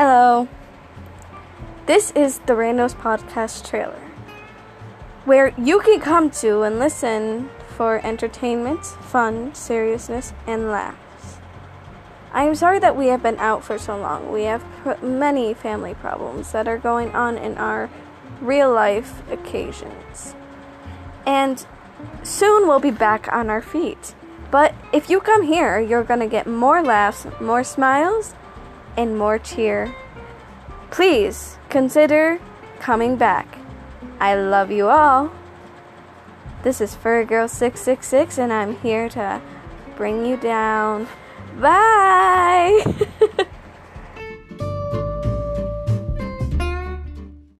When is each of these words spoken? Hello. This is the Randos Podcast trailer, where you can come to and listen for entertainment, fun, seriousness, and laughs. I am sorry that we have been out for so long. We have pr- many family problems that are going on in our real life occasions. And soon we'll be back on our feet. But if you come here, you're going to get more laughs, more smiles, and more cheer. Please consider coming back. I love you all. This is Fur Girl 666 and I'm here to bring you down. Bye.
Hello. 0.00 0.46
This 1.86 2.12
is 2.12 2.38
the 2.46 2.52
Randos 2.52 2.94
Podcast 2.94 3.68
trailer, 3.68 4.12
where 5.24 5.52
you 5.58 5.80
can 5.80 5.98
come 5.98 6.30
to 6.38 6.62
and 6.62 6.78
listen 6.78 7.50
for 7.66 7.98
entertainment, 8.06 8.86
fun, 8.86 9.52
seriousness, 9.56 10.32
and 10.46 10.70
laughs. 10.70 11.38
I 12.32 12.44
am 12.44 12.54
sorry 12.54 12.78
that 12.78 12.94
we 12.94 13.08
have 13.08 13.24
been 13.24 13.40
out 13.40 13.64
for 13.64 13.76
so 13.76 13.98
long. 13.98 14.30
We 14.30 14.44
have 14.44 14.62
pr- 14.84 15.04
many 15.04 15.52
family 15.52 15.94
problems 15.94 16.52
that 16.52 16.68
are 16.68 16.78
going 16.78 17.10
on 17.10 17.36
in 17.36 17.58
our 17.58 17.90
real 18.40 18.72
life 18.72 19.28
occasions. 19.32 20.36
And 21.26 21.66
soon 22.22 22.68
we'll 22.68 22.78
be 22.78 22.92
back 22.92 23.26
on 23.32 23.50
our 23.50 23.62
feet. 23.62 24.14
But 24.52 24.76
if 24.92 25.10
you 25.10 25.18
come 25.18 25.42
here, 25.42 25.80
you're 25.80 26.04
going 26.04 26.20
to 26.20 26.28
get 26.28 26.46
more 26.46 26.84
laughs, 26.84 27.26
more 27.40 27.64
smiles, 27.64 28.36
and 28.98 29.16
more 29.16 29.38
cheer. 29.38 29.94
Please 30.90 31.56
consider 31.68 32.40
coming 32.80 33.14
back. 33.16 33.58
I 34.18 34.34
love 34.34 34.72
you 34.72 34.88
all. 34.88 35.30
This 36.64 36.80
is 36.80 36.96
Fur 36.96 37.24
Girl 37.24 37.46
666 37.46 38.38
and 38.38 38.52
I'm 38.52 38.74
here 38.80 39.08
to 39.10 39.40
bring 39.96 40.26
you 40.26 40.36
down. 40.36 41.06
Bye. 41.60 42.82